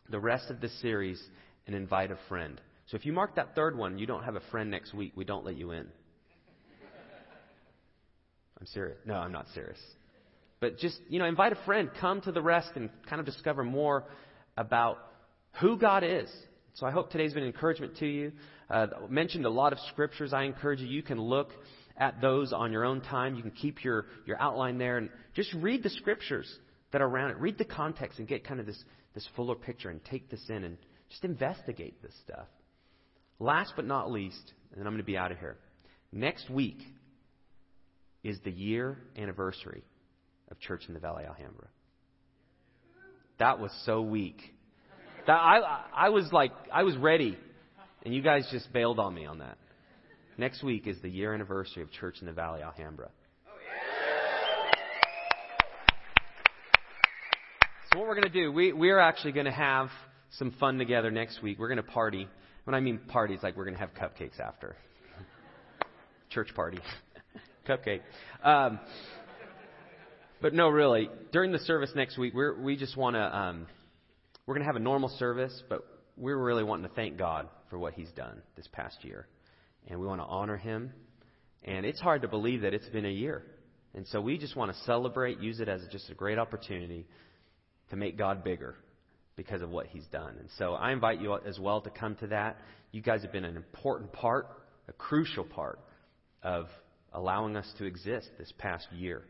[0.09, 1.23] the rest of the series
[1.67, 2.59] and invite a friend.
[2.87, 5.27] So if you mark that third one, you don't have a friend next week, we
[5.27, 5.89] don't let you in.
[8.59, 8.97] I'm serious.
[9.05, 9.79] No, I'm not serious.
[10.63, 13.65] But just, you know, invite a friend, come to the rest and kind of discover
[13.65, 14.05] more
[14.57, 14.97] about
[15.61, 16.31] who God is.
[16.75, 18.31] So I hope today's been an encouragement to you.
[18.71, 20.33] Uh, mentioned a lot of scriptures.
[20.33, 21.51] I encourage you, you can look
[21.97, 23.35] at those on your own time.
[23.35, 26.49] You can keep your, your outline there and just read the scriptures
[26.93, 27.39] that are around it.
[27.39, 28.81] Read the context and get kind of this,
[29.15, 30.79] this fuller picture and take this in and
[31.11, 32.47] just investigate this stuff.
[33.41, 35.57] Last but not least, and I'm going to be out of here.
[36.13, 36.79] Next week
[38.23, 39.83] is the year anniversary
[40.53, 41.67] of Church in the Valley Alhambra.
[43.39, 44.37] That was so weak.
[45.27, 47.37] That I I was like I was ready,
[48.05, 49.59] and you guys just bailed on me on that.
[50.39, 53.11] Next week is the year anniversary of Church in the Valley Alhambra.
[57.93, 59.89] So what we're going to do, we we are actually going to have
[60.39, 61.59] some fun together next week.
[61.59, 62.29] We're going to party.
[62.65, 64.77] When I mean parties, like we're going to have cupcakes after.
[66.31, 66.79] Church party.
[67.69, 68.01] Cupcake.
[68.43, 68.81] Um,
[70.43, 73.67] but no, really, during the service next week, we're, we just want to, um,
[74.45, 75.87] we're going to have a normal service, but
[76.17, 79.29] we're really wanting to thank God for what He's done this past year.
[79.89, 80.93] And we want to honor Him.
[81.63, 83.45] And it's hard to believe that it's been a year.
[83.95, 87.07] And so we just want to celebrate, use it as just a great opportunity
[87.91, 88.75] to make God bigger
[89.37, 90.35] because of what He's done.
[90.41, 92.59] And so I invite you as well to come to that.
[92.91, 94.49] You guys have been an important part,
[94.89, 95.79] a crucial part
[96.43, 96.67] of
[97.13, 99.23] allowing us to exist this past year.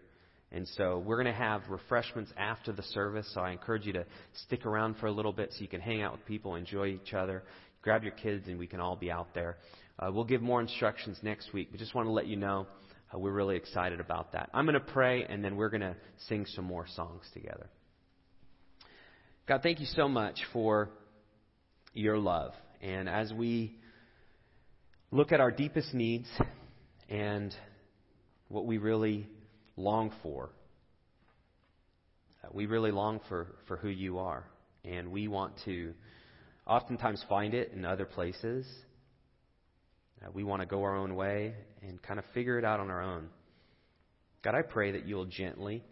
[0.52, 3.28] And so we're going to have refreshments after the service.
[3.34, 4.04] So I encourage you to
[4.44, 7.14] stick around for a little bit so you can hang out with people, enjoy each
[7.14, 7.42] other.
[7.80, 9.56] Grab your kids, and we can all be out there.
[9.98, 11.68] Uh, we'll give more instructions next week.
[11.72, 12.66] We just want to let you know
[13.12, 14.50] uh, we're really excited about that.
[14.54, 15.96] I'm going to pray, and then we're going to
[16.28, 17.68] sing some more songs together.
[19.48, 20.90] God, thank you so much for
[21.94, 22.52] your love.
[22.80, 23.76] And as we
[25.10, 26.28] look at our deepest needs
[27.08, 27.54] and
[28.48, 29.26] what we really
[29.76, 30.50] long for,
[32.52, 34.44] we really long for, for who you are.
[34.84, 35.94] And we want to
[36.66, 38.66] oftentimes find it in other places.
[40.22, 42.90] Uh, we want to go our own way and kind of figure it out on
[42.90, 43.28] our own.
[44.42, 45.82] God, I pray that you'll gently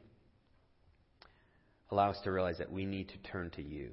[1.90, 3.90] allow us to realize that we need to turn to you.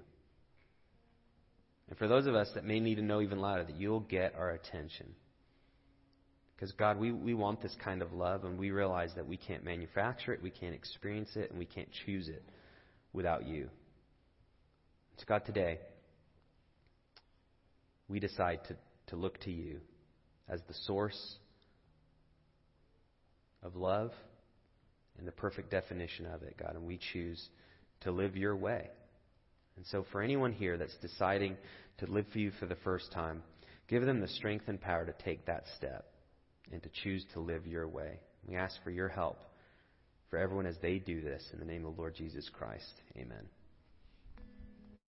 [1.89, 4.35] And for those of us that may need to know even louder, that you'll get
[4.35, 5.07] our attention.
[6.58, 9.64] Because, God, we, we want this kind of love, and we realize that we can't
[9.64, 12.43] manufacture it, we can't experience it, and we can't choose it
[13.14, 13.70] without you.
[15.18, 15.78] So, God, today,
[18.08, 18.76] we decide to,
[19.08, 19.82] to look to you
[20.49, 21.36] as the source
[23.62, 24.12] of love
[25.20, 27.49] and the perfect definition of it, God, and we choose
[28.01, 28.89] to live your way.
[29.76, 31.55] And so, for anyone here that's deciding
[31.99, 33.43] to live for you for the first time,
[33.88, 36.05] give them the strength and power to take that step
[36.72, 38.20] and to choose to live your way.
[38.47, 39.38] We ask for your help
[40.30, 41.43] for everyone as they do this.
[41.53, 43.45] In the name of the Lord Jesus Christ, amen.